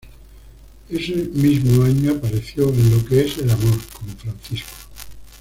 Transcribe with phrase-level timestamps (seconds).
[0.89, 4.75] Ese mismo año, apareció en "Lo que es el amor" como Francisco.